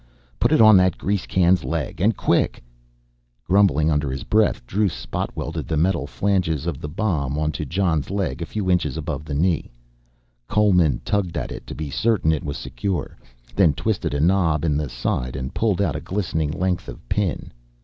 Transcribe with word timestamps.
Put 0.39 0.51
it 0.51 0.61
on 0.61 0.77
that 0.77 0.97
grease 0.97 1.27
can's 1.27 1.63
leg 1.63 2.01
and 2.01 2.17
quick!" 2.17 2.63
Grumbling 3.43 3.91
under 3.91 4.09
his 4.09 4.23
breath, 4.23 4.65
Druce 4.65 4.95
spot 4.95 5.29
welded 5.35 5.67
the 5.67 5.77
metal 5.77 6.07
flanges 6.07 6.65
of 6.65 6.81
the 6.81 6.89
bomb 6.89 7.37
onto 7.37 7.65
Jon's 7.65 8.09
leg 8.09 8.41
a 8.41 8.47
few 8.47 8.67
inches 8.71 8.97
above 8.97 9.27
his 9.27 9.37
knee. 9.37 9.69
Coleman 10.47 11.01
tugged 11.05 11.37
at 11.37 11.51
it 11.51 11.67
to 11.67 11.75
be 11.75 11.91
certain 11.91 12.31
it 12.31 12.43
was 12.43 12.57
secure, 12.57 13.15
then 13.55 13.73
twisted 13.75 14.15
a 14.15 14.19
knob 14.19 14.65
in 14.65 14.75
the 14.75 14.89
side 14.89 15.35
and 15.35 15.53
pulled 15.53 15.79
out 15.83 15.95
a 15.95 16.01
glistening 16.01 16.49
length 16.49 16.87
of 16.87 17.07
pin. 17.07 17.51